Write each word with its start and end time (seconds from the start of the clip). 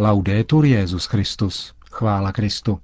Laudetur 0.00 0.64
Jezus 0.64 1.06
Christus. 1.06 1.74
Chvála 1.90 2.32
Kristu. 2.32 2.78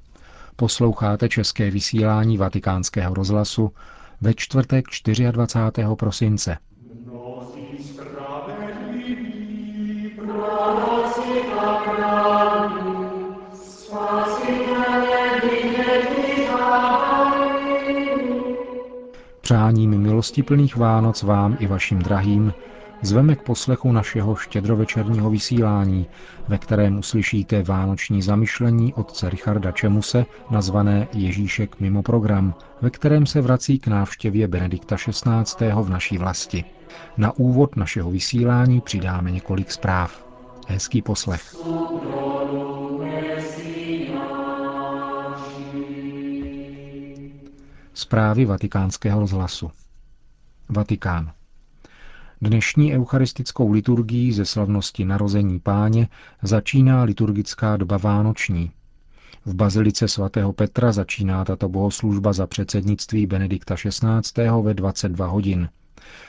Posloucháte 0.56 1.28
české 1.28 1.70
vysílání 1.70 2.38
Vatikánského 2.38 3.14
rozhlasu 3.14 3.72
ve 4.20 4.34
čtvrtek 4.34 4.84
24. 5.30 5.86
prosince. 5.98 6.56
Přáním 19.40 19.98
milostiplných 19.98 20.76
Vánoc 20.76 21.22
vám 21.22 21.56
i 21.60 21.66
vašim 21.66 21.98
drahým 21.98 22.52
zveme 23.02 23.36
k 23.36 23.42
poslechu 23.42 23.92
našeho 23.92 24.36
štědrovečerního 24.36 25.30
vysílání, 25.30 26.06
ve 26.48 26.58
kterém 26.58 26.98
uslyšíte 26.98 27.62
vánoční 27.62 28.22
zamyšlení 28.22 28.94
otce 28.94 29.30
Richarda 29.30 29.72
Čemuse, 29.72 30.26
nazvané 30.50 31.08
Ježíšek 31.12 31.80
mimo 31.80 32.02
program, 32.02 32.54
ve 32.82 32.90
kterém 32.90 33.26
se 33.26 33.40
vrací 33.40 33.78
k 33.78 33.86
návštěvě 33.86 34.48
Benedikta 34.48 34.96
XVI. 34.96 35.72
v 35.82 35.90
naší 35.90 36.18
vlasti. 36.18 36.64
Na 37.16 37.32
úvod 37.32 37.76
našeho 37.76 38.10
vysílání 38.10 38.80
přidáme 38.80 39.30
několik 39.30 39.72
zpráv. 39.72 40.26
Hezký 40.68 41.02
poslech. 41.02 41.54
Zprávy 47.94 48.44
vatikánského 48.44 49.20
rozhlasu. 49.20 49.70
Vatikán. 50.68 51.32
Dnešní 52.44 52.94
eucharistickou 52.94 53.72
liturgií 53.72 54.32
ze 54.32 54.44
slavnosti 54.44 55.04
narození 55.04 55.60
páně 55.60 56.08
začíná 56.42 57.02
liturgická 57.02 57.76
doba 57.76 57.96
vánoční. 57.96 58.70
V 59.44 59.54
bazilice 59.54 60.08
svatého 60.08 60.52
Petra 60.52 60.92
začíná 60.92 61.44
tato 61.44 61.68
bohoslužba 61.68 62.32
za 62.32 62.46
předsednictví 62.46 63.26
Benedikta 63.26 63.74
XVI. 63.74 64.50
ve 64.62 64.74
22 64.74 65.26
hodin. 65.26 65.68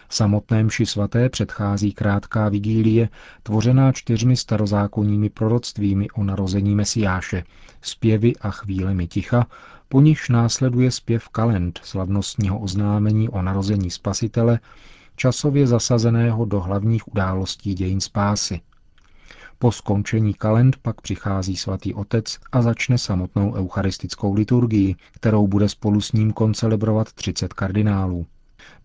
Samotné 0.09 0.64
mši 0.64 0.86
svaté 0.86 1.30
předchází 1.30 1.92
krátká 1.92 2.50
vigílie, 2.50 3.09
tvořená 3.44 3.92
čtyřmi 3.92 4.38
starozákonními 4.38 5.30
proroctvími 5.30 6.09
o 6.09 6.23
narození 6.23 6.75
Mesiáše, 6.75 7.44
zpěvy 7.81 8.34
a 8.42 8.52
chvílemi 8.52 9.08
ticha, 9.08 9.47
po 9.90 10.02
nichž 10.02 10.30
následuje 10.30 10.92
zpěv 10.92 11.30
kalend 11.30 11.80
slavnostního 11.84 12.59
oznámení 12.59 13.30
o 13.30 13.42
narození 13.42 13.92
Spasitele, 13.92 14.59
časově 15.16 15.68
zasazeného 15.68 16.46
do 16.46 16.62
hlavních 16.62 17.08
událostí 17.08 17.74
dějin 17.74 18.02
spásy. 18.02 18.62
Po 19.60 19.72
skončení 19.72 20.34
kalend 20.34 20.78
pak 20.82 21.02
přichází 21.02 21.56
svatý 21.58 21.94
otec 21.94 22.38
a 22.52 22.62
začne 22.62 22.98
samotnou 22.98 23.54
eucharistickou 23.54 24.34
liturgii, 24.34 24.96
kterou 25.12 25.48
bude 25.48 25.70
spolu 25.70 26.02
s 26.02 26.12
ním 26.12 26.34
koncelebrovat 26.34 27.14
30 27.14 27.54
kardinálů. 27.54 28.26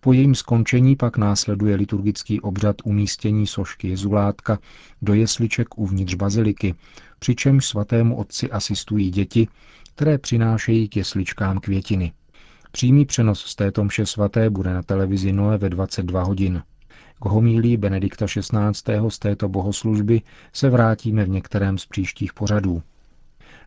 Po 0.01 0.13
jejím 0.13 0.35
skončení 0.35 0.97
pak 0.97 1.17
následuje 1.17 1.77
liturgický 1.77 2.41
obřad 2.41 2.77
umístění 2.85 3.47
sošky 3.47 3.89
Jezulátka 3.89 4.59
do 5.03 5.15
jesliček 5.15 5.79
uvnitř 5.79 6.15
baziliky, 6.15 6.75
přičemž 7.19 7.67
svatému 7.67 8.17
otci 8.17 8.51
asistují 8.51 9.11
děti, 9.11 9.49
které 9.95 10.19
přinášejí 10.19 10.89
k 10.89 10.97
jesličkám 10.97 11.59
květiny. 11.59 12.13
Přímý 12.73 13.05
přenos 13.05 13.41
z 13.41 13.55
této 13.55 13.85
mše 13.85 14.07
svaté 14.07 14.51
bude 14.51 14.75
na 14.75 14.83
televizi 14.83 15.33
Noe 15.33 15.59
ve 15.59 15.71
22 15.71 16.23
hodin. 16.23 16.63
K 17.23 17.25
homílí 17.25 17.77
Benedikta 17.77 18.27
XVI. 18.27 19.09
z 19.09 19.19
této 19.19 19.49
bohoslužby 19.49 20.23
se 20.53 20.71
vrátíme 20.71 21.25
v 21.25 21.29
některém 21.29 21.79
z 21.79 21.87
příštích 21.87 22.33
pořadů. 22.33 22.83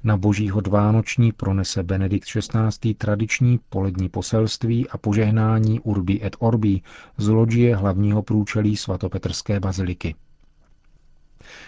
Na 0.04 0.18
božího 0.18 0.62
dvánoční 0.62 1.32
pronese 1.32 1.84
Benedikt 1.84 2.28
XVI. 2.28 2.94
tradiční 2.94 3.60
polední 3.70 4.10
poselství 4.10 4.90
a 4.90 4.98
požehnání 4.98 5.80
Urbi 5.80 6.26
et 6.26 6.36
Orbi 6.40 6.82
z 7.18 7.28
loďie 7.28 7.76
hlavního 7.76 8.24
průčelí 8.24 8.78
svatopetrské 8.78 9.60
baziliky. 9.60 10.16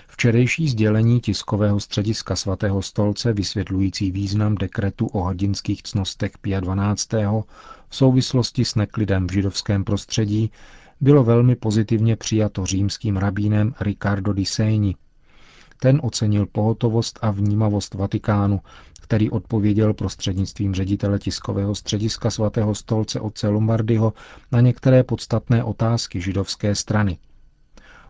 Včerejší 0.07 0.69
sdělení 0.69 1.21
tiskového 1.21 1.79
střediska 1.79 2.35
svatého 2.35 2.81
stolce 2.81 3.33
vysvětlující 3.33 4.11
význam 4.11 4.55
dekretu 4.55 5.07
o 5.07 5.23
hrdinských 5.23 5.83
cnostech 5.83 6.31
Pia 6.37 6.59
12. 6.59 7.13
v 7.89 7.95
souvislosti 7.95 8.65
s 8.65 8.75
neklidem 8.75 9.27
v 9.27 9.31
židovském 9.31 9.83
prostředí 9.83 10.51
bylo 11.01 11.23
velmi 11.23 11.55
pozitivně 11.55 12.15
přijato 12.15 12.65
římským 12.65 13.17
rabínem 13.17 13.75
Ricardo 13.79 14.33
di 14.33 14.45
Segni. 14.45 14.95
Ten 15.79 15.99
ocenil 16.03 16.45
pohotovost 16.45 17.19
a 17.21 17.31
vnímavost 17.31 17.93
Vatikánu, 17.93 18.61
který 19.01 19.29
odpověděl 19.29 19.93
prostřednictvím 19.93 20.73
ředitele 20.73 21.19
tiskového 21.19 21.75
střediska 21.75 22.29
svatého 22.29 22.75
stolce 22.75 23.19
otce 23.19 23.47
Lombardyho 23.47 24.13
na 24.51 24.61
některé 24.61 25.03
podstatné 25.03 25.63
otázky 25.63 26.21
židovské 26.21 26.75
strany– 26.75 27.17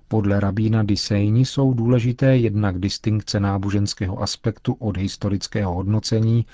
podle 0.07 0.39
rabína 0.39 0.83
Disejni 0.83 1.45
jsou 1.45 1.73
důležité 1.73 2.38
jednak 2.38 2.79
distinkce 2.79 3.39
náboženského 3.39 4.21
aspektu 4.21 4.73
od 4.73 4.97
historického 4.97 5.73
hodnocení 5.73 6.45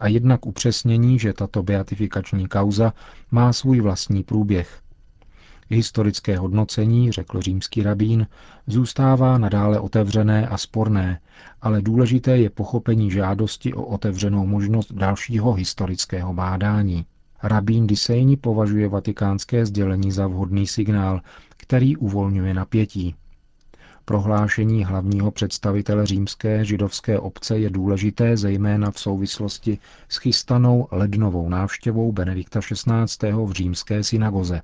a 0.00 0.08
jednak 0.08 0.46
upřesnění, 0.46 1.18
že 1.18 1.32
tato 1.32 1.62
beatifikační 1.62 2.48
kauza 2.48 2.92
má 3.30 3.52
svůj 3.52 3.80
vlastní 3.80 4.22
průběh. 4.22 4.80
Historické 5.68 6.38
hodnocení, 6.38 7.12
řekl 7.12 7.40
římský 7.40 7.82
rabín, 7.82 8.26
zůstává 8.66 9.38
nadále 9.38 9.80
otevřené 9.80 10.48
a 10.48 10.58
sporné, 10.58 11.20
ale 11.62 11.82
důležité 11.82 12.38
je 12.38 12.50
pochopení 12.50 13.10
žádosti 13.10 13.74
o 13.74 13.82
otevřenou 13.82 14.46
možnost 14.46 14.92
dalšího 14.92 15.52
historického 15.52 16.34
bádání. 16.34 17.06
Rabín 17.42 17.86
Disejni 17.86 18.36
považuje 18.36 18.88
vatikánské 18.88 19.66
sdělení 19.66 20.12
za 20.12 20.26
vhodný 20.26 20.66
signál, 20.66 21.20
který 21.66 21.96
uvolňuje 21.96 22.54
napětí. 22.54 23.14
Prohlášení 24.04 24.84
hlavního 24.84 25.30
představitele 25.30 26.06
římské 26.06 26.64
židovské 26.64 27.18
obce 27.18 27.58
je 27.58 27.70
důležité 27.70 28.36
zejména 28.36 28.90
v 28.90 28.98
souvislosti 28.98 29.78
s 30.08 30.16
chystanou 30.16 30.88
lednovou 30.90 31.48
návštěvou 31.48 32.12
Benedikta 32.12 32.60
XVI. 32.60 33.32
v 33.32 33.52
římské 33.52 34.02
synagoze. 34.04 34.62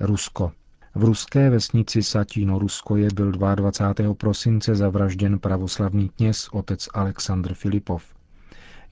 Rusko. 0.00 0.52
V 0.94 1.04
ruské 1.04 1.50
vesnici 1.50 2.02
Satino 2.02 2.58
Ruskoje 2.58 3.08
byl 3.14 3.32
22. 3.32 4.14
prosince 4.14 4.74
zavražděn 4.74 5.38
pravoslavný 5.38 6.08
kněz 6.08 6.48
otec 6.52 6.88
Aleksandr 6.94 7.54
Filipov. 7.54 8.19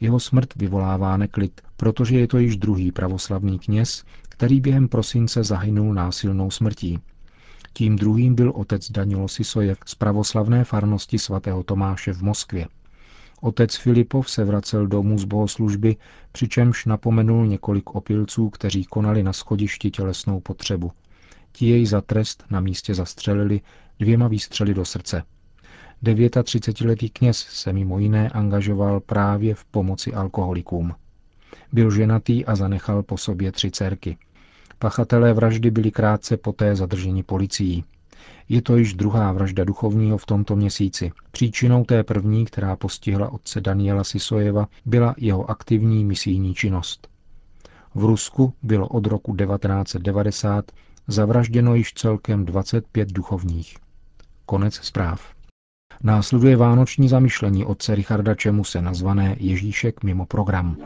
Jeho 0.00 0.20
smrt 0.20 0.54
vyvolává 0.54 1.16
neklid, 1.16 1.60
protože 1.76 2.18
je 2.18 2.26
to 2.28 2.38
již 2.38 2.56
druhý 2.56 2.92
pravoslavný 2.92 3.58
kněz, 3.58 4.04
který 4.28 4.60
během 4.60 4.88
prosince 4.88 5.44
zahynul 5.44 5.94
násilnou 5.94 6.50
smrtí. 6.50 6.98
Tím 7.72 7.96
druhým 7.96 8.34
byl 8.34 8.52
otec 8.54 8.90
Danilo 8.90 9.28
Sisojev 9.28 9.78
z 9.86 9.94
pravoslavné 9.94 10.64
farnosti 10.64 11.18
svatého 11.18 11.62
Tomáše 11.62 12.12
v 12.12 12.22
Moskvě. 12.22 12.66
Otec 13.40 13.76
Filipov 13.76 14.30
se 14.30 14.44
vracel 14.44 14.86
domů 14.86 15.18
z 15.18 15.24
bohoslužby, 15.24 15.96
přičemž 16.32 16.86
napomenul 16.86 17.46
několik 17.46 17.94
opilců, 17.94 18.50
kteří 18.50 18.84
konali 18.84 19.22
na 19.22 19.32
schodišti 19.32 19.90
tělesnou 19.90 20.40
potřebu. 20.40 20.92
Ti 21.52 21.66
jej 21.66 21.86
za 21.86 22.00
trest 22.00 22.44
na 22.50 22.60
místě 22.60 22.94
zastřelili 22.94 23.60
dvěma 23.98 24.28
výstřely 24.28 24.74
do 24.74 24.84
srdce. 24.84 25.22
39-letý 26.02 27.10
kněz 27.10 27.38
se 27.38 27.72
mimo 27.72 27.98
jiné 27.98 28.28
angažoval 28.28 29.00
právě 29.00 29.54
v 29.54 29.64
pomoci 29.64 30.14
alkoholikům. 30.14 30.94
Byl 31.72 31.90
ženatý 31.90 32.44
a 32.44 32.56
zanechal 32.56 33.02
po 33.02 33.16
sobě 33.16 33.52
tři 33.52 33.70
dcerky. 33.70 34.18
Pachatelé 34.78 35.32
vraždy 35.32 35.70
byli 35.70 35.90
krátce 35.90 36.36
poté 36.36 36.76
zadrženi 36.76 37.22
policií. 37.22 37.84
Je 38.48 38.62
to 38.62 38.76
již 38.76 38.94
druhá 38.94 39.32
vražda 39.32 39.64
duchovního 39.64 40.18
v 40.18 40.26
tomto 40.26 40.56
měsíci. 40.56 41.12
Příčinou 41.30 41.84
té 41.84 42.04
první, 42.04 42.44
která 42.44 42.76
postihla 42.76 43.28
otce 43.32 43.60
Daniela 43.60 44.04
Sisojeva, 44.04 44.68
byla 44.86 45.14
jeho 45.18 45.50
aktivní 45.50 46.04
misijní 46.04 46.54
činnost. 46.54 47.08
V 47.94 48.04
Rusku 48.04 48.54
bylo 48.62 48.88
od 48.88 49.06
roku 49.06 49.36
1990 49.36 50.72
zavražděno 51.06 51.74
již 51.74 51.92
celkem 51.94 52.44
25 52.44 53.12
duchovních. 53.12 53.76
Konec 54.46 54.74
zpráv. 54.74 55.37
Následuje 56.04 56.56
vánoční 56.56 57.08
zamyšlení 57.08 57.64
otce 57.64 57.94
Richarda 57.94 58.34
Čemuse 58.34 58.82
nazvané 58.82 59.36
Ježíšek 59.40 60.02
mimo 60.02 60.26
program. 60.26 60.76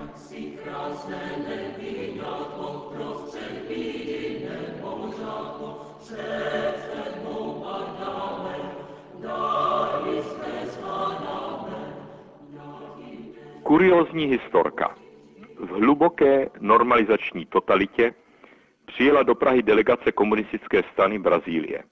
Kuriozní 13.62 14.24
historka. 14.24 14.94
V 15.58 15.68
hluboké 15.68 16.48
normalizační 16.60 17.46
totalitě 17.46 18.14
přijela 18.86 19.22
do 19.22 19.34
Prahy 19.34 19.62
delegace 19.62 20.12
komunistické 20.12 20.82
strany 20.92 21.18
Brazílie. 21.18 21.82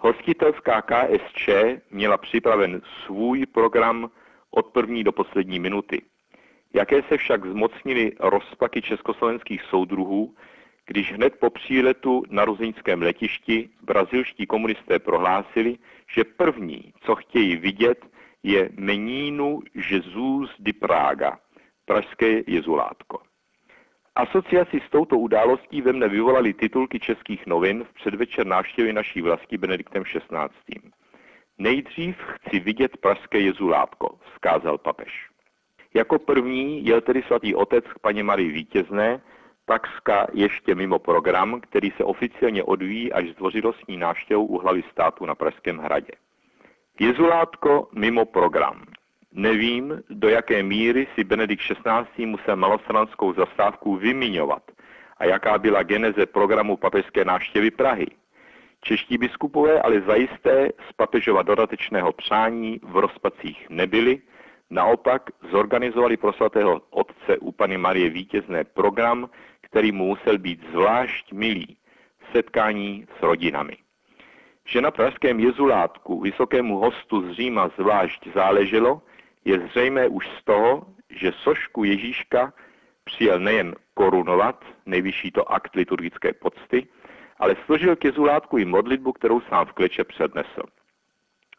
Hostitelská 0.00 0.82
KSČ 0.82 1.48
měla 1.90 2.18
připraven 2.18 2.82
svůj 3.06 3.46
program 3.46 4.10
od 4.50 4.66
první 4.66 5.04
do 5.04 5.12
poslední 5.12 5.58
minuty. 5.60 6.02
Jaké 6.74 7.02
se 7.02 7.16
však 7.16 7.46
zmocnili 7.46 8.12
rozpaky 8.20 8.82
československých 8.82 9.62
soudruhů, 9.62 10.34
když 10.86 11.12
hned 11.12 11.38
po 11.40 11.50
příletu 11.50 12.22
na 12.30 12.44
ruzinském 12.44 13.02
letišti 13.02 13.70
brazilští 13.82 14.46
komunisté 14.46 14.98
prohlásili, 14.98 15.78
že 16.14 16.24
první, 16.24 16.92
co 17.00 17.14
chtějí 17.14 17.56
vidět, 17.56 18.06
je 18.42 18.70
Menínu 18.78 19.60
Jesus 19.90 20.50
di 20.58 20.72
Praga, 20.72 21.38
pražské 21.84 22.42
jezulátko. 22.46 23.27
Asociaci 24.18 24.82
s 24.82 24.90
touto 24.90 25.14
událostí 25.14 25.78
ve 25.78 25.94
mne 25.94 26.08
vyvolali 26.10 26.50
titulky 26.50 26.98
českých 26.98 27.46
novin 27.46 27.84
v 27.84 27.94
předvečer 27.94 28.46
návštěvy 28.46 28.92
naší 28.92 29.22
vlasti 29.22 29.58
Benediktem 29.58 30.04
XVI. 30.04 30.90
Nejdřív 31.58 32.16
chci 32.18 32.60
vidět 32.60 32.96
pražské 32.96 33.38
jezulátko, 33.38 34.18
vzkázal 34.32 34.78
papež. 34.78 35.30
Jako 35.94 36.18
první 36.18 36.86
jel 36.86 37.00
tedy 37.00 37.22
svatý 37.22 37.54
otec 37.54 37.84
k 37.84 37.98
paně 37.98 38.22
Marii 38.24 38.50
Vítězné, 38.52 39.20
takřka 39.64 40.26
ještě 40.32 40.74
mimo 40.74 40.98
program, 40.98 41.60
který 41.60 41.90
se 41.90 42.04
oficiálně 42.04 42.62
odvíjí 42.64 43.12
až 43.12 43.28
zdvořilostní 43.28 43.96
návštěvou 43.96 44.46
u 44.46 44.58
hlavy 44.58 44.82
státu 44.90 45.26
na 45.26 45.34
Pražském 45.34 45.78
hradě. 45.78 46.12
Jezulátko 47.00 47.88
mimo 47.94 48.24
program. 48.24 48.82
Nevím, 49.32 50.02
do 50.10 50.28
jaké 50.28 50.62
míry 50.62 51.06
si 51.14 51.24
Benedikt 51.24 51.62
XVI. 51.62 52.26
musel 52.26 52.56
malostranskou 52.56 53.32
zastávku 53.32 53.96
vymiňovat 53.96 54.62
a 55.16 55.24
jaká 55.24 55.58
byla 55.58 55.82
geneze 55.82 56.26
programu 56.26 56.76
papežské 56.76 57.24
návštěvy 57.24 57.70
Prahy. 57.70 58.06
Čeští 58.80 59.18
biskupové 59.18 59.82
ale 59.82 60.00
zajisté 60.00 60.68
z 60.88 60.92
papežova 60.92 61.42
dodatečného 61.42 62.12
přání 62.12 62.80
v 62.82 62.96
rozpacích 62.96 63.66
nebyli, 63.70 64.20
naopak 64.70 65.30
zorganizovali 65.50 66.16
pro 66.16 66.32
svatého 66.32 66.80
otce 66.90 67.38
u 67.40 67.52
Pany 67.52 67.78
Marie 67.78 68.10
vítězné 68.10 68.64
program, 68.64 69.30
který 69.60 69.92
mu 69.92 70.06
musel 70.06 70.38
být 70.38 70.60
zvlášť 70.72 71.32
milý, 71.32 71.76
setkání 72.32 73.06
s 73.18 73.22
rodinami. 73.22 73.76
Že 74.64 74.80
na 74.80 74.90
pražském 74.90 75.40
jezulátku 75.40 76.20
vysokému 76.20 76.78
hostu 76.78 77.28
z 77.28 77.36
Říma 77.36 77.70
zvlášť 77.78 78.28
záleželo, 78.34 79.02
je 79.48 79.68
zřejmé 79.68 80.08
už 80.08 80.28
z 80.40 80.44
toho, 80.44 80.86
že 81.10 81.32
sošku 81.32 81.84
Ježíška 81.84 82.52
přijel 83.04 83.38
nejen 83.38 83.74
korunovat, 83.94 84.64
nejvyšší 84.86 85.30
to 85.30 85.52
akt 85.52 85.74
liturgické 85.74 86.32
pocty, 86.32 86.86
ale 87.38 87.56
složil 87.64 87.96
ke 87.96 88.12
zulátku 88.12 88.58
i 88.58 88.64
modlitbu, 88.64 89.12
kterou 89.12 89.40
sám 89.40 89.66
v 89.66 89.72
kleče 89.72 90.04
přednesl. 90.04 90.62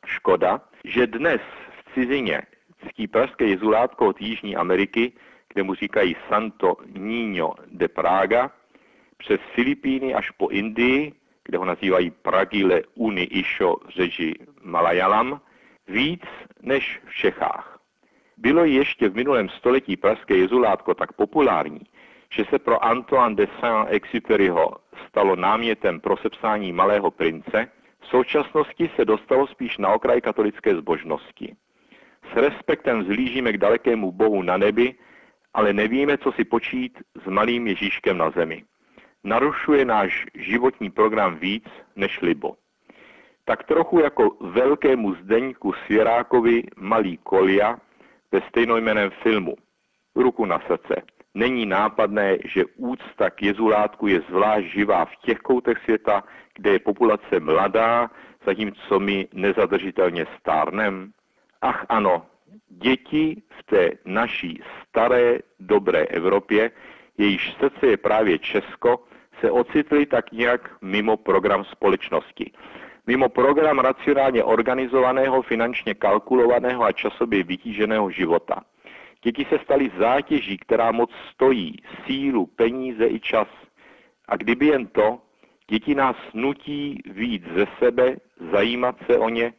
Škoda, 0.05 0.61
že 0.83 1.07
dnes 1.07 1.41
v 1.79 1.93
cizině 1.93 2.41
ctí 2.87 3.07
pražské 3.07 3.45
jezulátko 3.45 4.07
od 4.07 4.21
Jižní 4.21 4.55
Ameriky, 4.55 5.13
kde 5.53 5.63
mu 5.63 5.73
říkají 5.73 6.15
Santo 6.29 6.77
Niño 6.93 7.53
de 7.67 7.87
Praga, 7.87 8.51
přes 9.17 9.39
Filipíny 9.55 10.13
až 10.13 10.31
po 10.31 10.49
Indii, 10.49 11.13
kde 11.43 11.57
ho 11.57 11.65
nazývají 11.65 12.11
Pragile 12.11 12.81
Uni 12.95 13.23
Isho 13.23 13.77
řeži 13.89 14.33
Malayalam, 14.61 15.41
víc 15.87 16.23
než 16.61 17.01
v 17.05 17.13
Čechách. 17.13 17.78
Bylo 18.41 18.65
ještě 18.65 19.09
v 19.09 19.15
minulém 19.15 19.49
století 19.49 19.97
pražské 19.97 20.37
jezulátko 20.37 20.93
tak 20.93 21.13
populární, 21.13 21.81
že 22.31 22.45
se 22.45 22.59
pro 22.59 22.83
Antoine 22.85 23.35
de 23.35 23.47
Saint-Exupéryho 23.59 24.75
stalo 25.07 25.35
námětem 25.35 25.99
pro 25.99 26.17
sepsání 26.17 26.73
Malého 26.73 27.11
prince, 27.11 27.71
v 27.99 28.07
současnosti 28.07 28.89
se 28.95 29.05
dostalo 29.05 29.47
spíš 29.47 29.77
na 29.77 29.89
okraj 29.89 30.21
katolické 30.21 30.75
zbožnosti. 30.75 31.55
S 32.33 32.35
respektem 32.35 33.03
zlížíme 33.03 33.53
k 33.53 33.57
dalekému 33.57 34.11
Bohu 34.11 34.41
na 34.41 34.57
nebi, 34.57 34.95
ale 35.53 35.73
nevíme, 35.73 36.17
co 36.17 36.31
si 36.31 36.43
počít 36.43 36.99
s 37.23 37.27
malým 37.27 37.67
Ježíškem 37.67 38.17
na 38.17 38.29
zemi. 38.29 38.63
Narušuje 39.23 39.85
náš 39.85 40.25
životní 40.35 40.89
program 40.89 41.35
víc 41.35 41.65
než 41.95 42.21
libo 42.21 42.55
tak 43.49 43.63
trochu 43.63 43.99
jako 43.99 44.37
velkému 44.41 45.13
Zdeňku 45.13 45.73
Svěrákovi 45.73 46.63
Malý 46.77 47.17
Kolia 47.17 47.77
ve 48.31 48.41
stejnojmeném 48.41 49.09
filmu. 49.09 49.55
Ruku 50.15 50.45
na 50.45 50.59
srdce. 50.67 51.01
Není 51.33 51.65
nápadné, 51.65 52.37
že 52.45 52.65
úcta 52.75 53.29
k 53.29 53.41
jezulátku 53.41 54.07
je 54.07 54.21
zvlášť 54.29 54.67
živá 54.67 55.05
v 55.05 55.15
těch 55.15 55.39
koutech 55.39 55.77
světa, 55.83 56.23
kde 56.55 56.69
je 56.71 56.79
populace 56.79 57.39
mladá, 57.39 58.09
zatímco 58.45 58.99
my 58.99 59.27
nezadržitelně 59.33 60.25
stárnem? 60.39 61.11
Ach 61.61 61.85
ano, 61.89 62.25
děti 62.69 63.41
v 63.59 63.63
té 63.63 63.89
naší 64.05 64.61
staré, 64.87 65.39
dobré 65.59 66.05
Evropě, 66.05 66.71
jejíž 67.17 67.53
srdce 67.59 67.87
je 67.87 67.97
právě 67.97 68.39
Česko, 68.39 69.03
se 69.39 69.51
ocitly 69.51 70.05
tak 70.05 70.31
nějak 70.31 70.71
mimo 70.81 71.17
program 71.17 71.63
společnosti 71.63 72.51
mimo 73.09 73.29
program 73.29 73.79
racionálně 73.79 74.43
organizovaného, 74.43 75.41
finančně 75.41 75.93
kalkulovaného 75.93 76.83
a 76.83 76.91
časově 76.91 77.43
vytíženého 77.43 78.11
života. 78.11 78.61
Děti 79.23 79.45
se 79.49 79.59
staly 79.63 79.91
zátěží, 79.97 80.57
která 80.57 80.91
moc 80.91 81.09
stojí, 81.33 81.75
sílu, 82.05 82.45
peníze 82.45 83.07
i 83.07 83.19
čas. 83.19 83.47
A 84.27 84.35
kdyby 84.35 84.65
jen 84.65 84.87
to, 84.87 85.19
děti 85.69 85.95
nás 85.95 86.15
nutí 86.33 87.01
víc 87.05 87.43
ze 87.55 87.65
sebe, 87.79 88.15
zajímat 88.51 88.95
se 89.05 89.17
o 89.17 89.29
ně, 89.29 89.53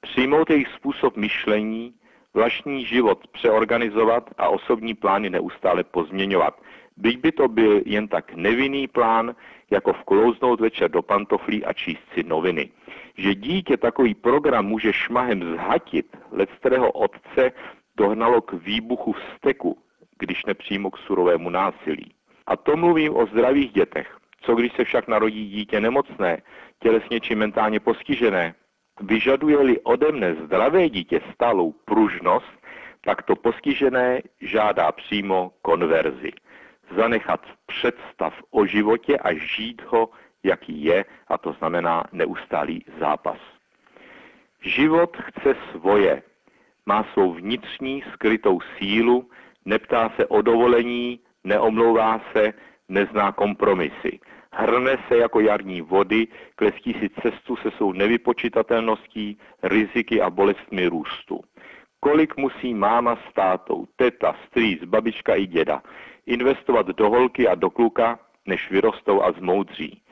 přijmout 0.00 0.50
jejich 0.50 0.68
způsob 0.68 1.16
myšlení, 1.16 1.94
vlastní 2.34 2.84
život 2.84 3.28
přeorganizovat 3.28 4.30
a 4.38 4.48
osobní 4.48 4.94
plány 4.94 5.30
neustále 5.30 5.84
pozměňovat. 5.84 6.60
Byť 6.96 7.20
by 7.20 7.32
to 7.32 7.48
byl 7.48 7.80
jen 7.84 8.08
tak 8.08 8.34
nevinný 8.34 8.88
plán, 8.88 9.34
jako 9.70 9.92
vklouznout 9.92 10.60
večer 10.60 10.90
do 10.90 11.02
pantoflí 11.02 11.64
a 11.64 11.72
číst 11.72 12.02
si 12.14 12.22
noviny. 12.22 12.70
Že 13.18 13.34
dítě 13.34 13.76
takový 13.76 14.14
program 14.14 14.66
může 14.66 14.92
šmahem 14.92 15.56
zhatit, 15.56 16.16
let 16.30 16.50
kterého 16.58 16.92
otce 16.92 17.52
dohnalo 17.96 18.40
k 18.40 18.52
výbuchu 18.52 19.12
vzteku, 19.12 19.78
když 20.18 20.44
nepřímo 20.44 20.90
k 20.90 20.98
surovému 20.98 21.50
násilí. 21.50 22.14
A 22.46 22.56
to 22.56 22.76
mluvím 22.76 23.16
o 23.16 23.26
zdravých 23.26 23.72
dětech. 23.72 24.16
Co 24.42 24.54
když 24.54 24.72
se 24.72 24.84
však 24.84 25.08
narodí 25.08 25.48
dítě 25.48 25.80
nemocné, 25.80 26.42
tělesně 26.82 27.20
či 27.20 27.34
mentálně 27.34 27.80
postižené? 27.80 28.54
Vyžaduje-li 29.00 29.80
ode 29.80 30.12
mne 30.12 30.34
zdravé 30.34 30.88
dítě 30.88 31.20
stálou 31.34 31.72
pružnost, 31.84 32.52
tak 33.04 33.22
to 33.22 33.36
postižené 33.36 34.20
žádá 34.40 34.92
přímo 34.92 35.52
konverzi 35.62 36.32
zanechat 36.96 37.40
představ 37.66 38.34
o 38.50 38.66
životě 38.66 39.18
a 39.18 39.34
žít 39.34 39.82
ho, 39.86 40.10
jaký 40.42 40.84
je, 40.84 41.04
a 41.28 41.38
to 41.38 41.52
znamená 41.52 42.04
neustálý 42.12 42.84
zápas. 43.00 43.38
Život 44.62 45.16
chce 45.16 45.54
svoje, 45.70 46.22
má 46.86 47.06
svou 47.12 47.32
vnitřní 47.32 48.04
skrytou 48.12 48.60
sílu, 48.60 49.30
neptá 49.64 50.12
se 50.16 50.26
o 50.26 50.42
dovolení, 50.42 51.20
neomlouvá 51.44 52.20
se, 52.32 52.52
nezná 52.88 53.32
kompromisy. 53.32 54.20
Hrne 54.52 54.96
se 55.08 55.16
jako 55.16 55.40
jarní 55.40 55.80
vody, 55.80 56.26
klestí 56.56 56.92
si 56.92 57.08
cestu 57.22 57.56
se 57.56 57.70
svou 57.70 57.92
nevypočitatelností, 57.92 59.38
riziky 59.62 60.20
a 60.20 60.30
bolestmi 60.30 60.86
růstu. 60.86 61.40
Kolik 62.00 62.36
musí 62.36 62.74
máma 62.74 63.16
s 63.16 63.34
tátou, 63.34 63.86
teta, 63.96 64.36
strýc, 64.46 64.84
babička 64.84 65.34
i 65.34 65.46
děda 65.46 65.82
investovat 66.26 66.86
do 66.86 67.10
holky 67.10 67.48
a 67.48 67.54
do 67.54 67.70
kluka, 67.70 68.18
než 68.46 68.70
vyrostou 68.70 69.22
a 69.22 69.32
zmoudří. 69.32 70.02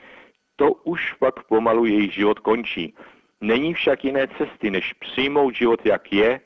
To 0.55 0.73
už 0.73 1.13
pak 1.13 1.43
pomalu 1.43 1.85
jejich 1.85 2.13
život 2.13 2.39
končí. 2.39 2.95
Není 3.41 3.73
však 3.73 4.05
jiné 4.05 4.27
cesty, 4.27 4.71
než 4.71 4.93
přijmout 4.93 5.55
život, 5.55 5.85
jak 5.85 6.13
je 6.13 6.39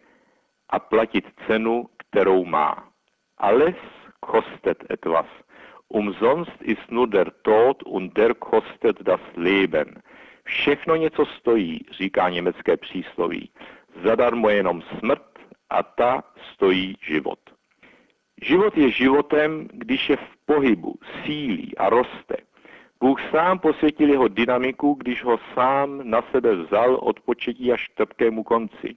a 0.69 0.79
platit 0.79 1.25
cenu, 1.47 1.85
kterou 1.97 2.45
má. 2.45 2.87
Alles 3.37 3.75
kostet 4.19 4.83
etwas. 4.91 5.25
Umsonst 5.89 6.61
ist 6.61 6.91
nur 6.91 7.09
der 7.09 7.31
Tod 7.41 7.83
und 7.85 8.13
der 8.13 8.33
kostet 8.33 9.01
das 9.01 9.21
Leben. 9.35 10.01
Všechno 10.43 10.95
něco 10.95 11.25
stojí, 11.25 11.79
říká 11.91 12.29
německé 12.29 12.77
přísloví. 12.77 13.51
Zadarmo 14.03 14.49
jenom 14.49 14.81
smrt 14.81 15.39
a 15.69 15.83
ta 15.83 16.23
stojí 16.53 16.97
život. 17.01 17.39
Život 18.41 18.77
je 18.77 18.91
životem, 18.91 19.67
když 19.71 20.09
je 20.09 20.17
v 20.17 20.45
pohybu, 20.45 20.95
sílí 21.23 21.77
a 21.77 21.89
roste. 21.89 22.35
Bůh 22.99 23.21
sám 23.31 23.59
posvětil 23.59 24.09
jeho 24.09 24.27
dynamiku, 24.27 24.93
když 24.93 25.23
ho 25.23 25.39
sám 25.53 26.01
na 26.03 26.21
sebe 26.31 26.55
vzal 26.55 26.95
od 26.95 27.19
početí 27.19 27.71
až 27.71 27.87
k 27.87 27.93
trpkému 27.93 28.43
konci. 28.43 28.95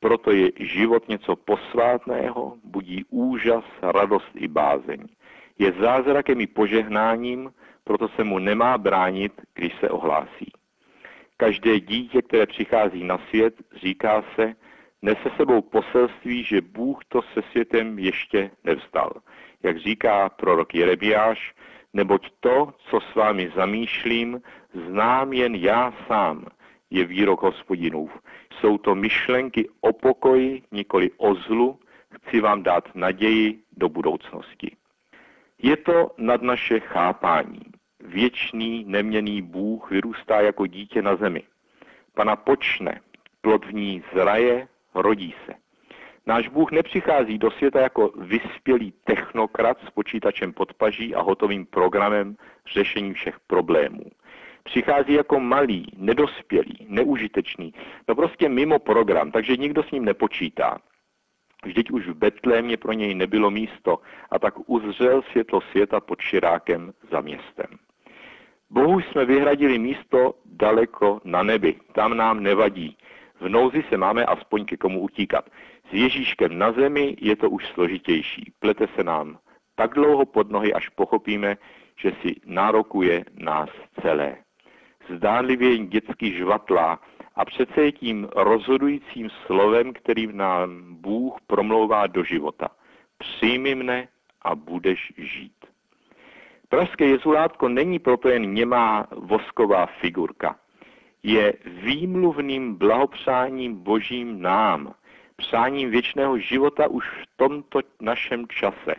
Proto 0.00 0.30
je 0.30 0.50
život 0.56 1.08
něco 1.08 1.36
posvátného, 1.36 2.56
budí 2.64 3.04
úžas, 3.10 3.64
radost 3.82 4.30
i 4.34 4.48
bázeň. 4.48 5.06
Je 5.58 5.72
zázrakem 5.72 6.40
i 6.40 6.46
požehnáním, 6.46 7.52
proto 7.84 8.08
se 8.08 8.24
mu 8.24 8.38
nemá 8.38 8.78
bránit, 8.78 9.32
když 9.54 9.72
se 9.80 9.90
ohlásí. 9.90 10.52
Každé 11.36 11.80
dítě, 11.80 12.22
které 12.22 12.46
přichází 12.46 13.04
na 13.04 13.18
svět, 13.18 13.54
říká 13.76 14.24
se, 14.34 14.54
nese 15.04 15.30
sebou 15.36 15.60
poselství, 15.60 16.44
že 16.44 16.60
Bůh 16.60 16.98
to 17.08 17.22
se 17.22 17.42
světem 17.50 17.98
ještě 17.98 18.50
nevstal. 18.64 19.12
Jak 19.62 19.78
říká 19.78 20.28
prorok 20.28 20.74
Jerebiáš, 20.74 21.54
neboť 21.92 22.30
to, 22.40 22.74
co 22.78 23.00
s 23.00 23.14
vámi 23.14 23.52
zamýšlím, 23.56 24.40
znám 24.88 25.32
jen 25.32 25.54
já 25.54 25.92
sám, 26.06 26.46
je 26.90 27.04
výrok 27.04 27.42
hospodinův. 27.42 28.10
Jsou 28.52 28.78
to 28.78 28.94
myšlenky 28.94 29.68
o 29.80 29.92
pokoji, 29.92 30.62
nikoli 30.72 31.10
o 31.16 31.34
zlu, 31.34 31.78
chci 32.14 32.40
vám 32.40 32.62
dát 32.62 32.94
naději 32.94 33.58
do 33.76 33.88
budoucnosti. 33.88 34.76
Je 35.62 35.76
to 35.76 36.10
nad 36.18 36.42
naše 36.42 36.80
chápání. 36.80 37.62
Věčný, 38.00 38.84
neměný 38.88 39.42
Bůh 39.42 39.90
vyrůstá 39.90 40.40
jako 40.40 40.66
dítě 40.66 41.02
na 41.02 41.16
zemi. 41.16 41.42
Pana 42.14 42.36
počne, 42.36 43.00
plod 43.40 43.64
v 43.64 43.74
ní 43.74 44.02
zraje, 44.14 44.68
rodí 44.94 45.34
se. 45.46 45.54
Náš 46.26 46.48
Bůh 46.48 46.72
nepřichází 46.72 47.38
do 47.38 47.50
světa 47.50 47.80
jako 47.80 48.12
vyspělý 48.18 48.92
technokrat 49.04 49.78
s 49.86 49.90
počítačem 49.90 50.52
pod 50.52 50.74
paží 50.74 51.14
a 51.14 51.22
hotovým 51.22 51.66
programem 51.66 52.36
řešení 52.72 53.14
všech 53.14 53.40
problémů. 53.46 54.04
Přichází 54.64 55.12
jako 55.12 55.40
malý, 55.40 55.86
nedospělý, 55.96 56.86
neužitečný, 56.88 57.74
no 58.08 58.14
prostě 58.14 58.48
mimo 58.48 58.78
program, 58.78 59.30
takže 59.30 59.56
nikdo 59.56 59.82
s 59.82 59.90
ním 59.90 60.04
nepočítá. 60.04 60.78
Vždyť 61.64 61.90
už 61.90 62.08
v 62.08 62.14
Betlémě 62.14 62.76
pro 62.76 62.92
něj 62.92 63.14
nebylo 63.14 63.50
místo 63.50 63.98
a 64.30 64.38
tak 64.38 64.54
uzřel 64.66 65.22
světlo 65.22 65.60
světa 65.60 66.00
pod 66.00 66.20
širákem 66.20 66.92
za 67.10 67.20
městem. 67.20 67.66
Bohu 68.70 69.00
jsme 69.00 69.24
vyhradili 69.24 69.78
místo 69.78 70.34
daleko 70.44 71.20
na 71.24 71.42
nebi, 71.42 71.76
tam 71.92 72.16
nám 72.16 72.42
nevadí. 72.42 72.96
V 73.40 73.48
nouzi 73.48 73.84
se 73.88 73.96
máme 73.96 74.24
aspoň 74.24 74.64
ke 74.64 74.76
komu 74.76 75.00
utíkat. 75.00 75.50
S 75.90 75.92
Ježíškem 75.92 76.58
na 76.58 76.72
zemi 76.72 77.16
je 77.20 77.36
to 77.36 77.50
už 77.50 77.66
složitější. 77.66 78.52
Plete 78.58 78.86
se 78.96 79.04
nám 79.04 79.38
tak 79.74 79.94
dlouho 79.94 80.26
pod 80.26 80.50
nohy, 80.50 80.72
až 80.72 80.88
pochopíme, 80.88 81.56
že 81.98 82.12
si 82.22 82.34
nárokuje 82.46 83.24
nás 83.34 83.70
celé. 84.02 84.36
Zdánlivě 85.16 85.72
jen 85.72 85.86
dětsky 85.88 86.32
žvatlá 86.32 87.00
a 87.34 87.44
přece 87.44 87.82
je 87.82 87.92
tím 87.92 88.28
rozhodujícím 88.36 89.30
slovem, 89.46 89.92
kterým 89.92 90.36
nám 90.36 90.94
Bůh 91.00 91.36
promlouvá 91.46 92.06
do 92.06 92.24
života. 92.24 92.68
Přijmi 93.18 93.74
mne 93.74 94.08
a 94.42 94.54
budeš 94.54 95.12
žít. 95.16 95.64
Pražské 96.68 97.06
jezulátko 97.06 97.68
není 97.68 97.98
proto 97.98 98.28
jen 98.28 98.54
němá 98.54 99.06
vosková 99.10 99.86
figurka. 99.86 100.56
Je 101.26 101.52
výmluvným 101.66 102.74
blahopřáním 102.74 103.82
božím 103.82 104.42
nám, 104.42 104.94
přáním 105.36 105.90
věčného 105.90 106.38
života 106.38 106.88
už 106.88 107.04
v 107.04 107.26
tomto 107.36 107.80
našem 108.00 108.48
čase. 108.48 108.94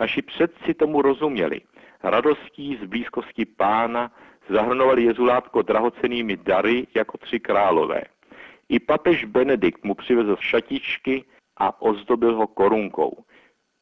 Naši 0.00 0.22
předci 0.22 0.74
tomu 0.74 1.02
rozuměli. 1.02 1.60
Radostí 2.02 2.78
z 2.82 2.86
blízkosti 2.86 3.44
pána 3.44 4.12
zahrnovali 4.48 5.02
jezulátko 5.02 5.62
drahocenými 5.62 6.36
dary 6.36 6.86
jako 6.94 7.18
tři 7.18 7.40
králové. 7.40 8.02
I 8.68 8.78
papež 8.80 9.24
Benedikt 9.24 9.84
mu 9.84 9.94
přivezl 9.94 10.36
šatičky 10.40 11.24
a 11.56 11.82
ozdobil 11.82 12.36
ho 12.36 12.46
korunkou. 12.46 13.24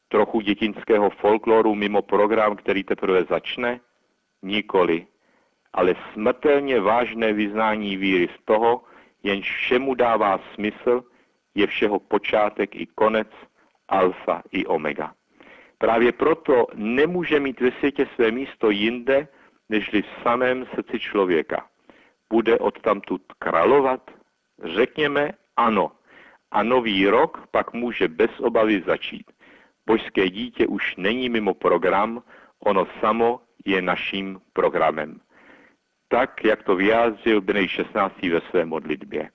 Trochu 0.07 0.41
dětinského 0.41 1.09
folkloru 1.09 1.75
mimo 1.75 2.01
program, 2.01 2.55
který 2.55 2.83
teprve 2.83 3.23
začne? 3.23 3.79
Nikoli. 4.41 5.07
Ale 5.73 5.95
smrtelně 6.13 6.79
vážné 6.79 7.33
vyznání 7.33 7.97
víry 7.97 8.29
z 8.35 8.45
toho, 8.45 8.83
jenž 9.23 9.51
všemu 9.51 9.93
dává 9.95 10.39
smysl, 10.53 11.03
je 11.55 11.67
všeho 11.67 11.99
počátek 11.99 12.75
i 12.75 12.85
konec, 12.85 13.27
alfa 13.89 14.41
i 14.51 14.65
omega. 14.65 15.13
Právě 15.77 16.11
proto 16.11 16.67
nemůže 16.73 17.39
mít 17.39 17.61
ve 17.61 17.71
světě 17.71 18.07
své 18.15 18.31
místo 18.31 18.69
jinde, 18.69 19.27
nežli 19.69 20.01
v 20.01 20.23
samém 20.23 20.65
srdci 20.75 20.99
člověka. 20.99 21.67
Bude 22.29 22.57
odtamtud 22.57 23.21
královat? 23.39 24.11
Řekněme 24.63 25.31
ano. 25.57 25.91
A 26.51 26.63
nový 26.63 27.07
rok 27.07 27.47
pak 27.51 27.73
může 27.73 28.07
bez 28.07 28.39
obavy 28.39 28.83
začít. 28.87 29.31
Božské 29.85 30.29
dítě 30.29 30.67
už 30.67 30.95
není 30.95 31.29
mimo 31.29 31.53
program, 31.53 32.23
ono 32.65 32.87
samo 32.99 33.41
je 33.65 33.81
naším 33.81 34.41
programem. 34.53 35.19
Tak, 36.11 36.43
jak 36.43 36.63
to 36.63 36.75
vyjádřil 36.75 37.41
Benej 37.41 37.67
16. 37.67 38.21
ve 38.21 38.41
své 38.41 38.65
modlitbě. 38.65 39.29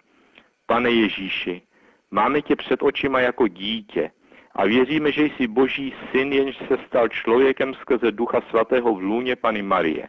Pane 0.67 0.91
Ježíši, 0.91 1.63
máme 2.11 2.43
tě 2.43 2.57
před 2.57 2.83
očima 2.83 3.21
jako 3.21 3.49
dítě 3.49 4.11
a 4.55 4.65
věříme, 4.65 5.13
že 5.13 5.25
jsi 5.25 5.47
boží 5.47 5.95
syn, 6.11 6.33
jenž 6.33 6.57
se 6.57 6.79
stal 6.87 7.09
člověkem 7.09 7.75
skrze 7.75 8.13
Ducha 8.13 8.41
Svatého 8.41 8.95
v 8.95 9.03
lůně 9.03 9.37
Pany 9.37 9.63
Marie. 9.63 10.09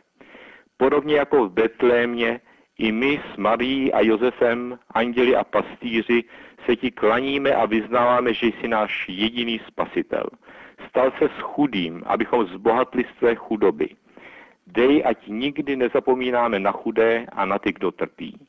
Podobně 0.78 1.16
jako 1.16 1.46
v 1.46 1.54
Betlémě, 1.54 2.40
i 2.78 2.92
my 2.92 3.22
s 3.34 3.38
Marií 3.38 3.94
a 3.94 4.02
Josefem, 4.02 4.80
anděli 4.94 5.36
a 5.36 5.44
pastýři, 5.44 6.24
se 6.66 6.76
ti 6.76 6.92
klaníme 6.92 7.52
a 7.52 7.66
vyznáváme, 7.66 8.34
že 8.34 8.48
jsi 8.48 8.68
náš 8.68 9.06
jediný 9.10 9.62
spasitel. 9.68 10.24
Stal 10.90 11.12
se 11.20 11.26
s 11.26 11.42
chudým, 11.42 12.04
abychom 12.06 12.46
zbohatli 12.46 13.04
z 13.04 13.20
tvé 13.20 13.36
chudoby. 13.36 13.90
Dej, 14.68 15.04
ať 15.06 15.28
nikdy 15.28 15.76
nezapomínáme 15.76 16.60
na 16.60 16.72
chudé 16.72 17.26
a 17.32 17.46
na 17.46 17.60
ty, 17.60 17.74
kdo 17.74 17.92
trpí. 17.92 18.48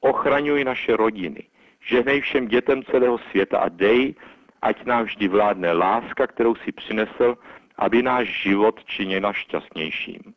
Ochraňuj 0.00 0.64
naše 0.64 0.96
rodiny. 0.96 1.42
Žehnej 1.86 2.20
všem 2.20 2.48
dětem 2.48 2.82
celého 2.82 3.18
světa 3.18 3.58
a 3.58 3.68
dej, 3.68 4.14
ať 4.62 4.84
nám 4.84 5.04
vždy 5.04 5.28
vládne 5.28 5.72
láska, 5.72 6.26
kterou 6.26 6.54
si 6.54 6.72
přinesl, 6.72 7.38
aby 7.76 8.02
náš 8.02 8.42
život 8.42 8.84
činila 8.84 9.32
šťastnějším. 9.32 10.34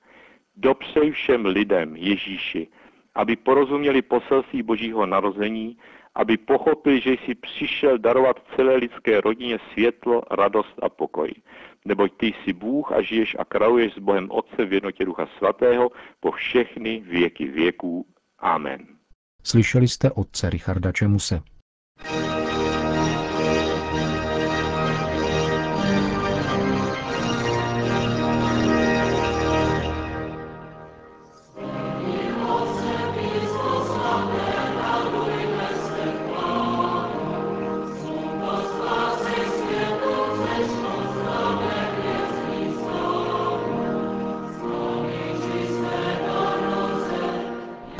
Dopřej 0.57 1.11
všem 1.11 1.45
lidem, 1.45 1.95
Ježíši, 1.95 2.67
aby 3.15 3.35
porozuměli 3.35 4.01
poselství 4.01 4.63
Božího 4.63 5.05
narození, 5.05 5.77
aby 6.15 6.37
pochopili, 6.37 7.01
že 7.01 7.11
jsi 7.11 7.35
přišel 7.35 7.97
darovat 7.97 8.37
celé 8.55 8.75
lidské 8.75 9.21
rodině 9.21 9.59
světlo, 9.73 10.21
radost 10.31 10.75
a 10.81 10.89
pokoj. 10.89 11.33
Neboť 11.85 12.11
ty 12.17 12.27
jsi 12.27 12.53
Bůh 12.53 12.91
a 12.91 13.01
žiješ 13.01 13.35
a 13.39 13.45
kraluješ 13.45 13.93
s 13.93 13.99
Bohem 13.99 14.27
Otce 14.31 14.65
v 14.65 14.73
jednotě 14.73 15.05
Ducha 15.05 15.27
Svatého 15.37 15.89
po 16.19 16.31
všechny 16.31 16.99
věky 16.99 17.45
věků. 17.45 18.05
Amen. 18.39 18.87
Slyšeli 19.43 19.87
jste 19.87 20.11
otce 20.11 20.49
Richarda 20.49 20.91
Čemuse. 20.91 21.41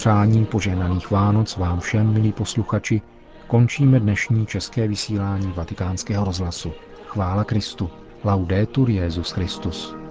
Přáním 0.06 0.46
požehnaných 0.46 1.12
Vánoc 1.12 1.58
vám 1.58 1.80
všem, 1.80 2.14
milí 2.14 2.32
posluchači, 2.32 3.02
končíme 3.48 4.00
dnešní 4.00 4.46
české 4.46 4.88
vysílání 4.88 5.54
vatikánského 5.56 6.26
rozhlasu. 6.26 6.72
Chvála 7.08 7.44
Kristu. 7.44 7.90
Laudetur 8.24 8.90
Jezus 8.90 9.32
Christus. 9.32 10.05